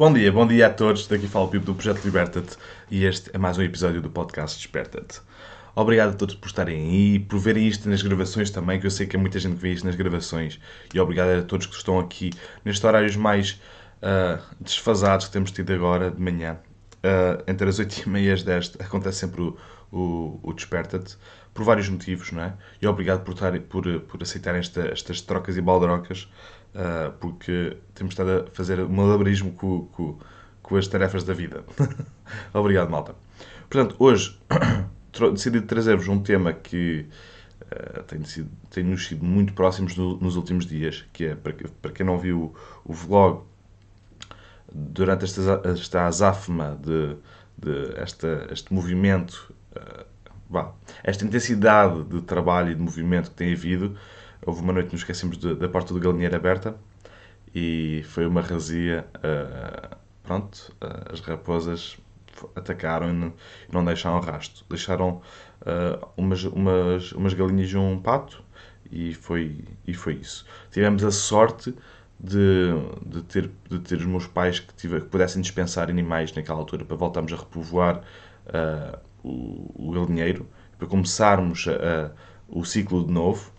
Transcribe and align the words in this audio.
Bom 0.00 0.14
dia, 0.14 0.32
bom 0.32 0.46
dia 0.46 0.66
a 0.66 0.70
todos. 0.70 1.06
Daqui 1.06 1.28
fala 1.28 1.44
o 1.44 1.48
Pipo 1.48 1.66
do 1.66 1.74
Projeto 1.74 2.02
Liberta-te 2.02 2.56
e 2.90 3.04
este 3.04 3.28
é 3.34 3.36
mais 3.36 3.58
um 3.58 3.62
episódio 3.62 4.00
do 4.00 4.08
podcast 4.08 4.56
Desperta-te. 4.56 5.20
Obrigado 5.76 6.12
a 6.12 6.14
todos 6.14 6.34
por 6.36 6.46
estarem 6.46 6.74
aí, 6.74 7.18
por 7.18 7.38
verem 7.38 7.68
isto 7.68 7.86
nas 7.86 8.00
gravações 8.00 8.48
também, 8.48 8.80
que 8.80 8.86
eu 8.86 8.90
sei 8.90 9.06
que 9.06 9.14
há 9.14 9.18
muita 9.18 9.38
gente 9.38 9.56
que 9.56 9.60
vê 9.60 9.72
isto 9.74 9.84
nas 9.84 9.96
gravações. 9.96 10.58
E 10.94 10.98
obrigado 10.98 11.38
a 11.38 11.42
todos 11.42 11.66
que 11.66 11.74
estão 11.74 11.98
aqui 11.98 12.30
nestes 12.64 12.82
horários 12.82 13.14
mais 13.14 13.60
uh, 14.00 14.42
desfasados 14.58 15.26
que 15.26 15.32
temos 15.34 15.50
tido 15.50 15.70
agora 15.74 16.10
de 16.10 16.18
manhã. 16.18 16.56
Uh, 17.04 17.44
entre 17.46 17.68
as 17.68 17.78
8 17.78 18.04
e 18.06 18.08
meia 18.08 18.30
e 18.30 18.32
as 18.32 18.42
10 18.42 18.76
acontece 18.80 19.18
sempre 19.18 19.42
o, 19.42 19.58
o, 19.92 20.38
o 20.42 20.52
Desperta-te, 20.52 21.16
por 21.52 21.64
vários 21.64 21.88
motivos, 21.88 22.30
não 22.32 22.42
é? 22.42 22.54
E 22.80 22.86
obrigado 22.86 23.24
por, 23.24 23.34
estar, 23.34 23.58
por, 23.60 24.00
por 24.00 24.22
aceitarem 24.22 24.60
esta, 24.60 24.88
estas 24.88 25.20
trocas 25.20 25.56
e 25.56 25.60
baldrocas 25.60 26.28
uh, 26.74 27.12
porque 27.18 27.76
temos 27.94 28.12
estado 28.12 28.46
a 28.48 28.50
fazer 28.52 28.80
um 28.80 28.88
malabarismo 28.88 29.52
com, 29.52 29.86
com, 29.86 30.18
com 30.62 30.76
as 30.76 30.86
tarefas 30.86 31.24
da 31.24 31.34
vida. 31.34 31.64
Obrigado, 32.54 32.90
malta. 32.90 33.14
Portanto, 33.68 33.96
hoje 33.98 34.38
decidi 35.32 35.60
trazer-vos 35.60 36.08
um 36.08 36.20
tema 36.20 36.52
que 36.52 37.06
uh, 37.62 38.02
tem, 38.04 38.24
sido, 38.24 38.50
tem 38.70 38.84
nos 38.84 39.06
sido 39.06 39.24
muito 39.24 39.52
próximos 39.52 39.96
no, 39.96 40.16
nos 40.18 40.36
últimos 40.36 40.66
dias, 40.66 41.04
que 41.12 41.26
é, 41.26 41.34
para, 41.34 41.54
para 41.82 41.92
quem 41.92 42.06
não 42.06 42.18
viu 42.18 42.54
o, 42.84 42.92
o 42.92 42.92
vlog, 42.92 43.42
durante 44.72 45.24
esta, 45.24 45.60
esta 45.64 46.06
azáfama 46.06 46.78
de, 46.80 47.16
de 47.58 48.00
esta, 48.00 48.46
este 48.52 48.72
movimento, 48.72 49.52
uh, 49.76 50.04
esta 51.04 51.24
intensidade 51.24 52.02
de 52.04 52.20
trabalho 52.22 52.72
e 52.72 52.74
de 52.74 52.80
movimento 52.80 53.30
que 53.30 53.36
tem 53.36 53.52
havido, 53.52 53.96
houve 54.44 54.60
uma 54.62 54.72
noite 54.72 54.88
que 54.88 54.94
nos 54.94 55.02
esquecemos 55.02 55.36
da 55.36 55.68
porta 55.68 55.94
do 55.94 56.00
galinheiro 56.00 56.34
aberta 56.34 56.76
e 57.54 58.02
foi 58.06 58.26
uma 58.26 58.40
razia. 58.40 59.06
Uh, 59.16 59.96
pronto, 60.22 60.72
uh, 60.82 61.12
as 61.12 61.20
raposas 61.20 61.96
atacaram 62.54 63.10
e 63.10 63.12
não, 63.12 63.32
não 63.72 63.84
deixaram 63.84 64.20
rasto. 64.20 64.64
Deixaram 64.68 65.20
uh, 65.62 66.08
umas, 66.16 66.44
umas, 66.44 67.12
umas 67.12 67.34
galinhas 67.34 67.70
e 67.70 67.76
um 67.76 68.00
pato 68.00 68.42
e 68.90 69.14
foi, 69.14 69.64
e 69.86 69.94
foi 69.94 70.14
isso. 70.14 70.44
Tivemos 70.70 71.04
a 71.04 71.10
sorte 71.10 71.74
de, 72.18 72.68
de, 73.06 73.22
ter, 73.22 73.50
de 73.68 73.78
ter 73.78 73.96
os 73.96 74.06
meus 74.06 74.26
pais 74.26 74.60
que, 74.60 74.74
tive, 74.74 75.00
que 75.00 75.06
pudessem 75.06 75.40
dispensar 75.40 75.88
animais 75.88 76.32
naquela 76.34 76.58
altura 76.58 76.84
para 76.84 76.96
voltarmos 76.96 77.32
a 77.32 77.36
repovoar 77.36 78.02
o, 79.22 79.70
o 79.76 79.92
galinheiro, 79.92 80.46
para 80.78 80.86
começarmos 80.88 81.66
a, 81.68 82.12
o 82.48 82.64
ciclo 82.64 83.04
de 83.06 83.12
novo. 83.12 83.52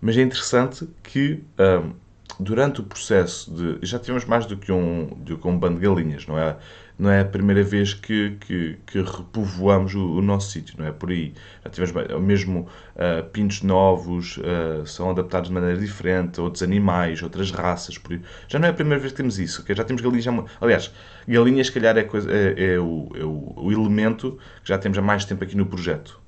Mas 0.00 0.16
é 0.18 0.22
interessante 0.22 0.88
que 1.02 1.42
um, 1.58 1.92
durante 2.40 2.80
o 2.80 2.84
processo 2.84 3.50
de. 3.50 3.86
Já 3.86 3.98
tivemos 3.98 4.24
mais 4.24 4.46
do 4.46 4.56
que 4.56 4.72
um, 4.72 5.06
do 5.06 5.38
que 5.38 5.46
um 5.46 5.58
bando 5.58 5.78
de 5.78 5.86
galinhas, 5.86 6.26
não 6.26 6.38
é? 6.38 6.56
Não 6.96 7.10
é 7.10 7.20
a 7.20 7.24
primeira 7.24 7.62
vez 7.64 7.92
que, 7.92 8.36
que, 8.40 8.78
que 8.86 9.02
repovoamos 9.02 9.96
o, 9.96 10.18
o, 10.18 10.22
nosso 10.22 10.52
sítio, 10.52 10.76
não 10.78 10.86
é? 10.86 10.92
Por 10.92 11.10
aí. 11.10 11.34
Já 11.64 11.70
tivemos 11.70 12.20
mesmo 12.20 12.68
uh, 12.94 13.24
pintos 13.30 13.62
novos, 13.62 14.36
uh, 14.38 14.86
são 14.86 15.10
adaptados 15.10 15.48
de 15.48 15.54
maneira 15.54 15.76
diferente, 15.76 16.40
outros 16.40 16.62
animais, 16.62 17.20
outras 17.22 17.50
raças. 17.50 17.98
Por 17.98 18.12
aí. 18.12 18.20
Já 18.46 18.60
não 18.60 18.68
é 18.68 18.70
a 18.70 18.74
primeira 18.74 19.00
vez 19.00 19.12
que 19.12 19.16
temos 19.16 19.38
isso, 19.40 19.62
okay? 19.62 19.74
já 19.74 19.82
temos 19.82 20.02
galinhas. 20.02 20.24
Já, 20.24 20.44
aliás, 20.60 20.92
galinhas, 21.26 21.66
se 21.66 21.72
calhar, 21.72 21.96
é, 21.96 22.04
coisa, 22.04 22.30
é, 22.30 22.74
é, 22.74 22.78
o, 22.78 23.10
é 23.16 23.24
o, 23.24 23.54
o 23.56 23.72
elemento 23.72 24.38
que 24.62 24.68
já 24.68 24.78
temos 24.78 24.96
há 24.96 25.02
mais 25.02 25.24
tempo 25.24 25.42
aqui 25.42 25.56
no 25.56 25.66
projeto. 25.66 26.22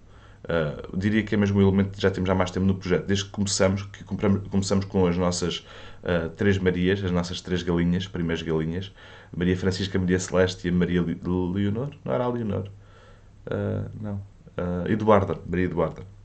Uh, 0.47 0.97
diria 0.97 1.25
que 1.25 1.35
é 1.35 1.39
mesmo 1.39 1.59
o 1.59 1.63
elemento 1.63 1.91
que 1.91 2.01
já 2.01 2.09
temos 2.09 2.31
há 2.31 2.35
mais 2.35 2.53
tempo 2.53 2.67
no 2.67 2.77
projeto, 2.77 3.05
desde 3.05 3.25
que 3.25 3.31
começamos, 3.33 3.83
que 3.83 4.05
começamos 4.05 4.85
com 4.85 5.05
as 5.05 5.17
nossas 5.17 5.67
uh, 6.07 6.31
três 6.31 6.59
Marias, 6.59 7.05
as 7.05 7.11
nossas 7.11 7.41
três 7.41 7.63
galinhas, 7.63 8.07
primeiras 8.07 8.43
galinhas, 8.43 8.93
Maria 9.37 9.57
Francisca, 9.57 9.99
Maria 9.99 10.19
Celeste 10.19 10.69
e 10.69 10.71
Maria 10.71 11.03
Leonor, 11.03 11.91
não 12.05 12.13
era 12.13 12.25
a 12.25 12.29
Leonor? 12.29 12.69
Uh, 13.47 13.91
não. 14.01 14.37
Eduarda, 14.89 15.39
Maria 15.47 15.67
Eduarda 15.67 16.16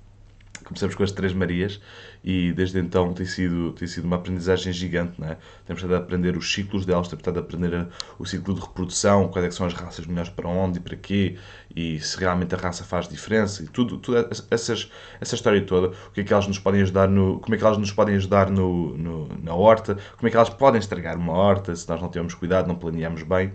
começamos 0.63 0.95
com 0.95 1.03
as 1.03 1.11
Três 1.11 1.33
Marias 1.33 1.79
e 2.23 2.51
desde 2.53 2.79
então 2.79 3.13
tem 3.13 3.25
sido, 3.25 3.73
tem 3.73 3.88
sido 3.88 4.05
uma 4.05 4.16
aprendizagem 4.16 4.72
gigante, 4.72 5.19
não 5.19 5.27
é? 5.27 5.38
Temos 5.66 5.81
estado 5.81 5.95
a 5.95 5.97
aprender 5.97 6.38
os 6.38 6.51
ciclos 6.51 6.85
delas, 6.85 7.07
temos 7.07 7.22
estado 7.22 7.38
a 7.38 7.39
aprender 7.41 7.88
o 8.19 8.25
ciclo 8.25 8.53
de 8.53 8.61
reprodução, 8.61 9.27
quais 9.29 9.45
é 9.47 9.51
são 9.51 9.66
as 9.66 9.73
raças 9.73 10.05
melhores 10.05 10.29
para 10.29 10.47
onde 10.47 10.77
e 10.77 10.81
para 10.81 10.95
quê, 10.95 11.38
e 11.75 12.00
se 12.00 12.19
realmente 12.19 12.53
a 12.53 12.57
raça 12.57 12.83
faz 12.83 13.07
diferença, 13.07 13.63
e 13.63 13.67
tudo, 13.67 13.97
tudo 13.97 14.29
essas, 14.50 14.89
essa 15.19 15.35
história 15.35 15.61
toda, 15.66 15.88
o 15.88 16.11
que 16.11 16.21
é 16.21 16.23
que 16.23 16.33
elas 16.33 16.47
nos 16.47 16.59
podem 16.59 16.81
ajudar 16.81 17.07
no, 17.07 17.39
como 17.39 17.55
é 17.55 17.57
que 17.57 17.63
elas 17.63 17.77
nos 17.77 17.91
podem 17.91 18.16
ajudar 18.16 18.50
no, 18.50 18.97
no, 18.97 19.27
na 19.41 19.53
horta, 19.53 19.97
como 20.17 20.27
é 20.27 20.29
que 20.31 20.38
elas 20.38 20.50
podem 20.50 20.79
estragar 20.79 21.17
uma 21.17 21.33
horta, 21.33 21.75
se 21.75 21.88
nós 21.89 22.01
não 22.01 22.09
tivermos 22.09 22.33
cuidado, 22.33 22.67
não 22.67 22.75
planeamos 22.75 23.23
bem. 23.23 23.53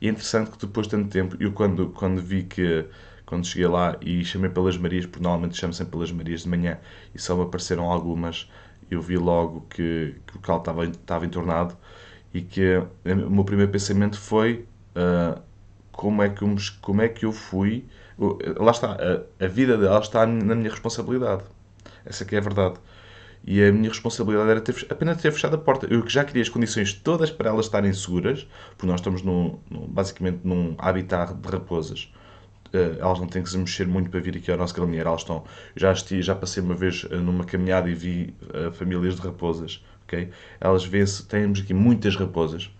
E 0.00 0.06
é 0.06 0.10
interessante 0.10 0.50
que 0.50 0.58
depois 0.66 0.86
de 0.86 0.90
tanto 0.92 1.08
tempo, 1.08 1.36
eu 1.40 1.52
quando, 1.52 1.88
quando 1.90 2.20
vi 2.20 2.42
que 2.42 2.84
quando 3.26 3.46
cheguei 3.46 3.66
lá 3.66 3.96
e 4.00 4.24
chamei 4.24 4.50
pelas 4.50 4.76
Marias, 4.76 5.06
porque 5.06 5.22
normalmente 5.22 5.56
chamo 5.56 5.72
sempre 5.72 5.92
pelas 5.92 6.12
Marias 6.12 6.42
de 6.42 6.48
manhã 6.48 6.78
e 7.14 7.18
só 7.18 7.34
me 7.36 7.42
apareceram 7.42 7.90
algumas, 7.90 8.50
eu 8.90 9.00
vi 9.00 9.16
logo 9.16 9.62
que, 9.70 10.14
que 10.26 10.34
o 10.34 10.36
local 10.36 10.58
estava, 10.58 10.84
estava 10.84 11.26
entornado 11.26 11.76
e 12.32 12.42
que 12.42 12.82
o 13.04 13.30
meu 13.30 13.44
primeiro 13.44 13.70
pensamento 13.70 14.18
foi 14.18 14.66
uh, 14.96 15.40
como, 15.92 16.22
é 16.22 16.28
que 16.28 16.42
eu, 16.42 16.56
como 16.80 17.02
é 17.02 17.08
que 17.08 17.24
eu 17.24 17.32
fui. 17.32 17.86
Lá 18.58 18.72
está, 18.72 18.92
a, 18.92 19.44
a 19.44 19.48
vida 19.48 19.78
dela 19.78 20.00
está 20.00 20.26
na 20.26 20.54
minha 20.54 20.70
responsabilidade. 20.70 21.42
Essa 22.04 22.24
que 22.24 22.34
é 22.34 22.38
a 22.38 22.42
verdade. 22.42 22.76
E 23.46 23.62
a 23.62 23.70
minha 23.70 23.88
responsabilidade 23.88 24.50
era 24.50 24.60
ter, 24.60 24.86
apenas 24.90 25.20
ter 25.20 25.30
fechado 25.30 25.54
a 25.54 25.58
porta. 25.58 25.86
Eu 25.86 26.06
já 26.08 26.24
queria 26.24 26.42
as 26.42 26.48
condições 26.48 26.92
todas 26.92 27.30
para 27.30 27.50
elas 27.50 27.66
estarem 27.66 27.92
seguras, 27.92 28.46
porque 28.70 28.86
nós 28.86 29.00
estamos 29.00 29.22
no, 29.22 29.60
no, 29.70 29.86
basicamente 29.86 30.40
num 30.44 30.74
habitat 30.78 31.34
de 31.34 31.48
raposas 31.48 32.12
eh, 32.74 32.96
elas 32.98 33.18
não 33.20 33.26
têm 33.26 33.42
que 33.42 33.50
se 33.50 33.58
mexer 33.58 33.86
muito 33.86 34.10
para 34.10 34.20
vir 34.20 34.36
aqui 34.36 34.50
ao 34.50 34.58
nosso 34.58 34.74
galinheiro. 34.74 35.08
Elas 35.08 35.22
estão, 35.22 35.44
já, 35.76 35.92
esti, 35.92 36.22
já 36.22 36.34
passei 36.34 36.62
uma 36.62 36.74
vez 36.74 37.06
eh, 37.10 37.16
numa 37.16 37.44
caminhada 37.44 37.88
e 37.88 37.94
vi 37.94 38.34
uh, 38.54 38.72
famílias 38.72 39.16
de 39.16 39.22
raposas, 39.22 39.84
ok? 40.04 40.30
Elas 40.60 40.84
vê-se, 40.84 41.26
temos 41.26 41.60
aqui 41.60 41.74
muitas 41.74 42.16
raposas 42.16 42.70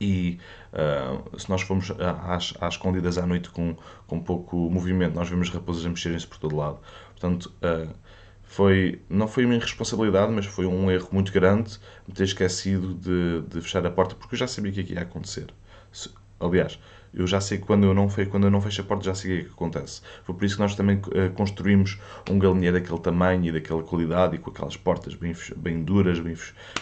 e 0.00 0.38
uh, 0.72 1.38
se 1.38 1.50
nós 1.50 1.62
formos 1.62 1.92
às, 2.26 2.54
às 2.60 2.74
escondidas 2.74 3.18
à 3.18 3.26
noite 3.26 3.50
com, 3.50 3.76
com 4.06 4.20
pouco 4.20 4.56
movimento, 4.70 5.14
nós 5.14 5.28
vemos 5.28 5.50
raposas 5.50 5.84
a 5.84 5.88
mexerem-se 5.90 6.26
por 6.26 6.38
todo 6.38 6.56
lado. 6.56 6.78
Portanto, 7.10 7.52
uh, 7.62 7.94
foi, 8.42 9.00
não 9.08 9.28
foi 9.28 9.44
uma 9.44 9.54
irresponsabilidade, 9.54 10.32
mas 10.32 10.46
foi 10.46 10.66
um 10.66 10.90
erro 10.90 11.08
muito 11.12 11.32
grande 11.32 11.78
me 12.08 12.14
ter 12.14 12.24
esquecido 12.24 12.94
de, 12.94 13.42
de 13.42 13.60
fechar 13.60 13.84
a 13.86 13.90
porta, 13.90 14.14
porque 14.14 14.34
eu 14.34 14.38
já 14.38 14.48
sabia 14.48 14.72
que 14.72 14.80
aqui 14.80 14.94
ia 14.94 15.02
acontecer. 15.02 15.54
Aliás, 16.40 16.78
eu 17.12 17.26
já 17.26 17.40
sei 17.40 17.58
que 17.58 17.64
quando 17.64 17.84
eu 17.84 17.92
não, 17.92 18.08
fecho, 18.08 18.30
quando 18.30 18.44
eu 18.44 18.50
não 18.50 18.60
fecho 18.60 18.80
a 18.80 18.84
porta, 18.84 19.04
já 19.04 19.14
sei 19.14 19.40
o 19.40 19.44
que 19.44 19.50
acontece. 19.50 20.00
Foi 20.24 20.34
por 20.34 20.44
isso 20.44 20.56
que 20.56 20.62
nós 20.62 20.74
também 20.74 20.96
uh, 20.96 21.30
construímos 21.34 21.98
um 22.30 22.38
galinheiro 22.38 22.80
daquele 22.80 23.00
tamanho 23.00 23.44
e 23.46 23.52
daquela 23.52 23.82
qualidade 23.82 24.36
e 24.36 24.38
com 24.38 24.50
aquelas 24.50 24.76
portas 24.76 25.14
bem, 25.14 25.34
bem 25.56 25.82
duras, 25.82 26.18
bem, 26.20 26.36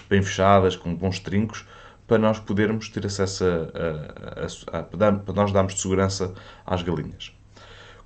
bem 0.08 0.22
fechadas, 0.22 0.76
com 0.76 0.94
bons 0.94 1.18
trincos, 1.18 1.66
para 2.06 2.18
nós 2.18 2.38
podermos 2.38 2.88
ter 2.88 3.04
acesso 3.04 3.44
a, 3.44 4.76
a, 4.76 4.78
a, 4.78 4.78
a 4.78 4.82
para 4.82 5.34
nós 5.34 5.52
darmos 5.52 5.80
segurança 5.80 6.34
às 6.64 6.82
galinhas. 6.82 7.32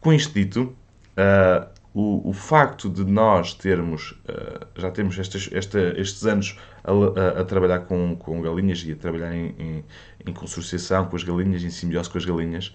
Com 0.01 0.13
isto 0.13 0.33
dito, 0.33 0.77
uh, 1.17 1.82
o, 1.95 2.31
o 2.31 2.33
facto 2.33 2.89
de 2.89 3.05
nós 3.05 3.53
termos, 3.53 4.13
uh, 4.29 4.67
já 4.77 4.91
temos 4.91 5.19
estes, 5.19 5.51
esta, 5.53 5.79
estes 5.99 6.25
anos 6.25 6.59
a, 6.83 6.91
a, 6.91 7.41
a, 7.41 7.45
trabalhar 7.45 7.81
com, 7.81 8.17
com 8.17 8.41
galinhas 8.41 8.83
e 8.85 8.93
a 8.93 8.97
trabalhar 8.97 9.35
em, 9.35 9.55
em, 9.59 9.85
em, 10.27 10.33
consorciação 10.33 11.07
com 11.07 11.17
as 11.17 11.23
galinhas, 11.23 11.63
em 11.63 11.71
simbiose 11.71 12.09
com 12.09 12.17
as 12.17 12.25
galinhas, 12.25 12.75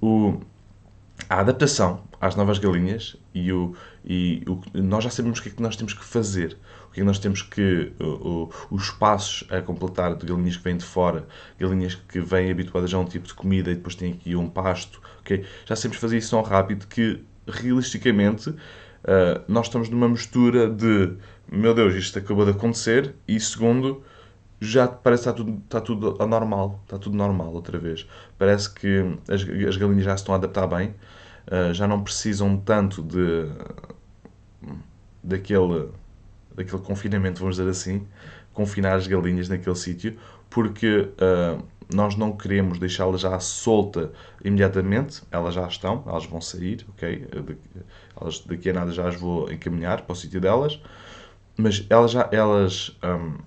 o, 0.00 0.40
a 1.28 1.40
adaptação 1.40 2.04
às 2.20 2.36
novas 2.36 2.58
galinhas 2.58 3.16
e, 3.34 3.52
o, 3.52 3.74
e 4.04 4.44
o, 4.46 4.60
nós 4.74 5.02
já 5.02 5.10
sabemos 5.10 5.40
o 5.40 5.42
que 5.42 5.48
é 5.48 5.52
que 5.52 5.62
nós 5.62 5.74
temos 5.74 5.92
que 5.92 6.04
fazer, 6.04 6.56
o 6.88 6.92
que 6.92 7.00
é 7.00 7.02
que 7.02 7.06
nós 7.06 7.18
temos 7.18 7.42
que, 7.42 7.92
o, 7.98 8.48
os 8.70 8.90
passos 8.90 9.44
a 9.50 9.60
completar 9.60 10.14
de 10.14 10.24
galinhas 10.24 10.56
que 10.56 10.62
vêm 10.62 10.76
de 10.76 10.84
fora, 10.84 11.26
galinhas 11.58 11.96
que 11.96 12.20
vêm 12.20 12.48
habituadas 12.48 12.94
a 12.94 12.98
um 13.00 13.04
tipo 13.04 13.26
de 13.26 13.34
comida 13.34 13.72
e 13.72 13.74
depois 13.74 13.96
têm 13.96 14.12
aqui 14.12 14.36
um 14.36 14.48
pasto, 14.48 15.02
okay? 15.18 15.44
já 15.66 15.74
sabemos 15.74 15.98
fazer 15.98 16.18
isso 16.18 16.30
tão 16.30 16.42
rápido 16.42 16.86
que 16.86 17.24
realisticamente, 17.46 18.50
uh, 18.50 18.56
nós 19.48 19.66
estamos 19.66 19.88
numa 19.88 20.08
mistura 20.08 20.68
de 20.68 21.16
meu 21.50 21.74
Deus, 21.74 21.94
isto 21.94 22.18
acabou 22.18 22.44
de 22.44 22.52
acontecer, 22.52 23.14
e 23.26 23.40
segundo, 23.40 24.04
já 24.60 24.86
parece 24.86 25.24
que 25.24 25.28
está 25.30 25.32
tudo, 25.32 25.62
está 25.64 25.80
tudo 25.80 26.16
anormal, 26.22 26.80
está 26.84 26.96
tudo 26.96 27.16
normal 27.16 27.52
outra 27.52 27.76
vez. 27.76 28.06
Parece 28.38 28.72
que 28.72 29.18
as, 29.28 29.42
as 29.68 29.76
galinhas 29.76 30.04
já 30.04 30.16
se 30.16 30.22
estão 30.22 30.34
a 30.34 30.38
adaptar 30.38 30.66
bem, 30.68 30.94
uh, 31.48 31.74
já 31.74 31.88
não 31.88 32.04
precisam 32.04 32.56
tanto 32.56 33.02
de 33.02 33.48
daquele, 35.22 35.88
daquele 36.54 36.82
confinamento, 36.82 37.40
vamos 37.40 37.56
dizer 37.56 37.68
assim, 37.68 38.06
confinar 38.52 38.94
as 38.94 39.06
galinhas 39.06 39.48
naquele 39.48 39.76
sítio, 39.76 40.16
porque 40.48 41.08
uh, 41.18 41.62
nós 41.94 42.16
não 42.16 42.32
queremos 42.36 42.78
deixá-las 42.78 43.20
já 43.22 43.38
solta 43.40 44.12
imediatamente, 44.44 45.22
elas 45.30 45.54
já 45.54 45.66
estão, 45.66 46.04
elas 46.06 46.26
vão 46.26 46.40
sair, 46.40 46.86
ok? 46.90 47.28
Elas, 48.20 48.40
daqui 48.40 48.70
a 48.70 48.72
nada 48.72 48.92
já 48.92 49.08
as 49.08 49.16
vou 49.16 49.50
encaminhar 49.50 50.02
para 50.02 50.12
o 50.12 50.16
sítio 50.16 50.40
delas, 50.40 50.80
mas 51.56 51.84
elas 51.90 52.12
já, 52.12 52.28
elas, 52.32 52.96
um, 53.02 53.38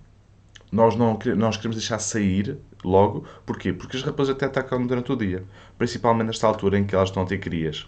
nós, 0.72 0.96
não, 0.96 1.18
nós 1.38 1.58
queremos 1.58 1.78
deixar 1.78 2.00
sair 2.00 2.58
logo. 2.84 3.26
Porquê? 3.46 3.74
Porque 3.74 3.98
as 3.98 4.04
raposas 4.04 4.36
até 4.36 4.46
atacam 4.46 4.86
durante 4.86 5.12
o 5.12 5.16
dia. 5.16 5.44
Principalmente 5.78 6.28
nesta 6.28 6.48
altura 6.48 6.78
em 6.78 6.86
que 6.86 6.96
elas 6.96 7.10
estão 7.10 7.24
a 7.24 7.26
ter 7.26 7.40
crias. 7.40 7.88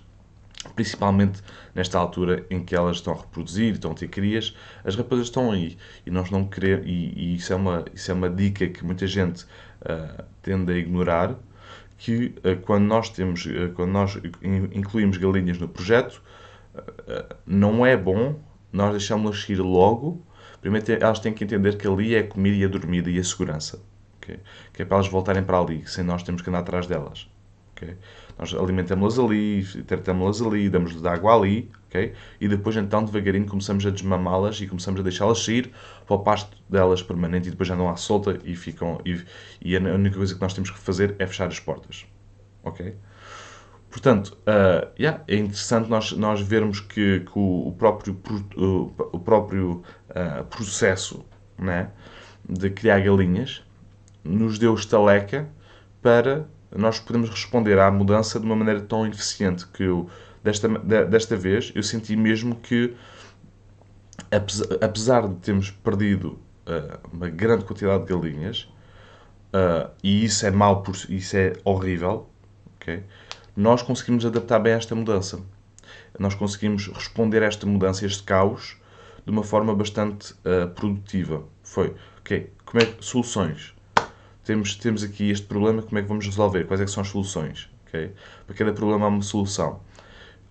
Principalmente 0.73 1.41
nesta 1.73 1.99
altura 1.99 2.45
em 2.49 2.63
que 2.63 2.75
elas 2.75 2.97
estão 2.97 3.13
a 3.13 3.17
reproduzir, 3.17 3.73
estão 3.73 3.91
a 3.91 3.93
ter 3.95 4.07
crias, 4.07 4.55
as 4.83 4.95
raposas 4.95 5.27
estão 5.27 5.51
aí. 5.51 5.77
E 6.05 6.11
nós 6.11 6.29
não 6.31 6.45
queremos. 6.45 6.85
E, 6.85 7.13
e 7.15 7.35
isso, 7.35 7.53
é 7.53 7.55
uma, 7.55 7.85
isso 7.93 8.11
é 8.11 8.13
uma 8.13 8.29
dica 8.29 8.67
que 8.67 8.83
muita 8.83 9.05
gente 9.07 9.43
uh, 9.43 10.23
tende 10.41 10.71
a 10.71 10.75
ignorar. 10.77 11.35
Que 11.97 12.35
uh, 12.39 12.59
quando 12.61 12.85
nós 12.85 13.09
temos, 13.09 13.45
uh, 13.45 13.71
quando 13.75 13.91
nós 13.91 14.19
incluímos 14.73 15.17
galinhas 15.17 15.57
no 15.57 15.67
projeto, 15.67 16.21
não 17.47 17.85
é 17.85 17.95
bom 17.95 18.37
nós 18.75 18.91
deixámos-las 18.91 19.47
ir 19.49 19.61
logo. 19.61 20.21
Primeiro 20.59 20.91
elas 20.91 21.19
têm 21.19 21.33
que 21.33 21.43
entender 21.43 21.77
que 21.77 21.87
ali 21.87 22.15
é 22.15 22.19
a 22.19 22.27
comida 22.27 22.57
e 22.57 22.65
a 22.65 22.67
dormida 22.67 23.09
e 23.09 23.17
a 23.17 23.23
segurança. 23.23 23.81
Okay? 24.17 24.39
Que 24.73 24.81
é 24.81 24.85
para 24.85 24.97
elas 24.97 25.07
voltarem 25.07 25.43
para 25.43 25.59
ali, 25.59 25.87
sem 25.87 26.03
nós 26.03 26.23
termos 26.23 26.41
que 26.41 26.49
andar 26.49 26.59
atrás 26.59 26.87
delas. 26.87 27.29
Okay? 27.75 27.97
Nós 28.39 28.53
alimentamos-las 28.53 29.19
ali, 29.19 29.63
tratamos-las 29.85 30.41
ali, 30.41 30.69
damos-lhes 30.69 31.05
água 31.05 31.35
ali, 31.35 31.69
okay? 31.87 32.13
e 32.39 32.47
depois 32.47 32.75
então 32.77 33.03
devagarinho 33.03 33.45
começamos 33.45 33.85
a 33.85 33.89
desmamá-las 33.89 34.61
e 34.61 34.67
começamos 34.67 35.01
a 35.01 35.03
deixá-las 35.03 35.43
sair 35.43 35.71
para 36.05 36.15
o 36.15 36.19
pasto 36.19 36.57
delas 36.69 37.03
permanente 37.03 37.49
e 37.49 37.51
depois 37.51 37.69
andam 37.69 37.89
à 37.89 37.97
solta 37.97 38.39
e 38.43 38.55
ficam. 38.55 38.99
E, 39.05 39.21
e 39.61 39.75
a 39.75 39.79
única 39.79 40.15
coisa 40.15 40.33
que 40.33 40.41
nós 40.41 40.53
temos 40.53 40.71
que 40.71 40.79
fazer 40.79 41.15
é 41.19 41.27
fechar 41.27 41.47
as 41.47 41.59
portas. 41.59 42.05
Ok? 42.63 42.95
Portanto, 43.89 44.37
uh, 44.41 44.91
yeah, 44.99 45.23
é 45.27 45.37
interessante 45.37 45.89
nós, 45.89 46.11
nós 46.11 46.41
vermos 46.41 46.81
que, 46.81 47.21
que 47.21 47.31
o, 47.39 47.73
próprio, 47.77 48.19
o, 48.57 48.91
o 49.13 49.19
próprio 49.19 49.83
uh, 50.09 50.43
processo 50.49 51.25
né, 51.57 51.91
de 52.47 52.69
criar 52.69 52.99
galinhas 52.99 53.63
nos 54.21 54.59
deu 54.59 54.73
estaleca 54.73 55.47
para 56.01 56.45
nós 56.73 56.99
podermos 56.99 57.29
responder 57.29 57.79
à 57.79 57.91
mudança 57.91 58.39
de 58.39 58.45
uma 58.45 58.55
maneira 58.55 58.81
tão 58.81 59.05
eficiente 59.07 59.67
que 59.67 59.83
eu, 59.83 60.09
desta, 60.43 60.67
desta 61.05 61.35
vez 61.35 61.71
eu 61.75 61.83
senti 61.83 62.15
mesmo 62.15 62.55
que 62.55 62.95
apesar 64.81 65.27
de 65.27 65.35
termos 65.35 65.71
perdido 65.71 66.39
uh, 66.67 66.99
uma 67.11 67.29
grande 67.29 67.65
quantidade 67.65 68.05
de 68.05 68.13
galinhas 68.13 68.67
e 70.03 70.25
isso 70.25 70.45
é 70.45 70.51
mau, 70.51 70.83
isso 71.07 71.37
é 71.37 71.53
horrível, 71.63 72.27
ok? 72.75 73.05
nós 73.55 73.81
conseguimos 73.81 74.25
adaptar 74.25 74.59
bem 74.59 74.73
a 74.73 74.77
esta 74.77 74.93
mudança. 74.93 75.39
Nós 76.19 76.35
conseguimos 76.35 76.87
responder 76.87 77.41
a 77.41 77.45
esta 77.45 77.65
mudança, 77.65 78.03
a 78.03 78.07
este 78.07 78.23
caos, 78.23 78.77
de 79.25 79.31
uma 79.31 79.43
forma 79.43 79.73
bastante 79.73 80.33
uh, 80.33 80.69
produtiva. 80.69 81.43
Foi, 81.63 81.95
ok, 82.19 82.51
como 82.65 82.83
é, 82.83 82.93
soluções. 82.99 83.73
Temos, 84.45 84.75
temos 84.75 85.03
aqui 85.03 85.31
este 85.31 85.47
problema, 85.47 85.81
como 85.81 85.97
é 85.97 86.03
que 86.03 86.07
vamos 86.07 86.25
resolver? 86.25 86.65
Quais 86.65 86.79
é 86.79 86.85
são 86.85 87.01
as 87.01 87.09
soluções? 87.09 87.67
Okay? 87.87 88.11
Para 88.45 88.55
cada 88.55 88.73
problema 88.73 89.05
há 89.05 89.09
uma 89.09 89.23
solução. 89.23 89.81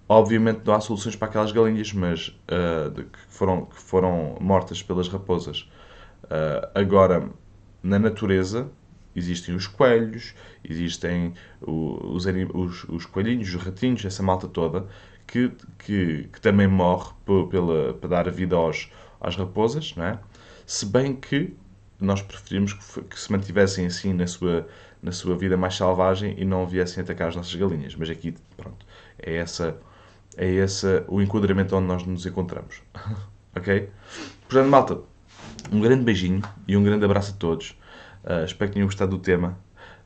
Obviamente 0.08 0.62
não 0.64 0.74
há 0.74 0.80
soluções 0.80 1.14
para 1.14 1.28
aquelas 1.28 1.52
galinhas, 1.52 1.92
mas 1.92 2.28
uh, 2.28 2.92
que, 2.92 3.18
foram, 3.28 3.66
que 3.66 3.80
foram 3.80 4.36
mortas 4.40 4.82
pelas 4.82 5.08
raposas. 5.08 5.70
Uh, 6.24 6.68
agora, 6.74 7.30
na 7.82 7.98
natureza, 7.98 8.68
existem 9.14 9.54
os 9.54 9.68
coelhos, 9.68 10.34
existem 10.68 11.32
os, 11.60 12.26
os, 12.26 12.84
os 12.88 13.06
coelhinhos, 13.06 13.54
os 13.54 13.62
ratinhos, 13.62 14.04
essa 14.04 14.24
malta 14.24 14.48
toda, 14.48 14.88
que, 15.24 15.52
que, 15.78 16.28
que 16.32 16.40
também 16.40 16.66
morre 16.66 17.12
pela, 17.48 17.94
para 17.94 18.08
dar 18.08 18.30
vida 18.30 18.56
aos, 18.56 18.90
às 19.20 19.36
raposas, 19.36 19.94
não 19.96 20.04
é? 20.04 20.18
Se 20.66 20.84
bem 20.84 21.14
que 21.14 21.54
nós 22.04 22.22
preferimos 22.22 22.72
que, 22.72 23.18
se 23.18 23.32
mantivessem 23.32 23.86
assim 23.86 24.12
na 24.12 24.26
sua, 24.26 24.66
na 25.02 25.12
sua 25.12 25.36
vida 25.36 25.56
mais 25.56 25.74
selvagem 25.74 26.34
e 26.38 26.44
não 26.44 26.66
viessem 26.66 27.02
atacar 27.02 27.28
as 27.28 27.36
nossas 27.36 27.54
galinhas. 27.54 27.94
Mas 27.96 28.10
aqui, 28.10 28.34
pronto, 28.56 28.86
é 29.18 29.36
essa 29.36 29.76
é 30.36 30.46
esse 30.46 31.04
o 31.08 31.20
enquadramento 31.20 31.76
onde 31.76 31.86
nós 31.86 32.04
nos 32.04 32.26
encontramos. 32.26 32.82
ok? 33.54 33.88
Portanto, 34.48 34.68
malta, 34.68 34.98
um 35.72 35.80
grande 35.80 36.04
beijinho 36.04 36.42
e 36.66 36.76
um 36.76 36.82
grande 36.82 37.04
abraço 37.04 37.32
a 37.32 37.38
todos. 37.38 37.76
Uh, 38.24 38.44
espero 38.44 38.70
que 38.70 38.74
tenham 38.74 38.86
gostado 38.86 39.16
do 39.16 39.18
tema. 39.18 39.58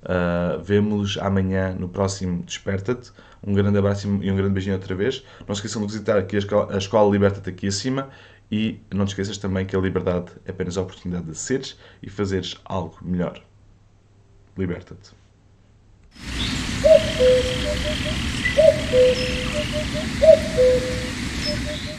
Uh, 0.02 0.62
Vemo-los 0.62 1.18
amanhã 1.18 1.74
no 1.74 1.88
próximo 1.88 2.42
Desperta-te. 2.42 3.12
Um 3.42 3.54
grande 3.54 3.78
abraço 3.78 4.06
e 4.06 4.30
um 4.30 4.36
grande 4.36 4.52
beijinho 4.52 4.74
outra 4.74 4.94
vez. 4.94 5.24
Não 5.46 5.54
se 5.54 5.60
esqueçam 5.60 5.82
de 5.82 5.92
visitar 5.92 6.18
aqui 6.18 6.36
a 6.36 6.38
Escola, 6.40 6.74
a 6.74 6.78
escola 6.78 7.10
Liberta-te 7.10 7.48
aqui 7.48 7.68
acima. 7.68 8.08
E 8.50 8.80
não 8.92 9.04
te 9.04 9.08
esqueças 9.08 9.36
também 9.38 9.66
que 9.66 9.76
a 9.76 9.78
liberdade 9.78 10.32
é 10.44 10.50
apenas 10.50 10.78
a 10.78 10.82
oportunidade 10.82 11.26
de 11.26 11.34
seres 11.36 11.78
e 12.02 12.08
fazeres 12.08 12.56
algo 12.64 12.96
melhor. 13.02 13.42
Liberta-te. 14.56 15.12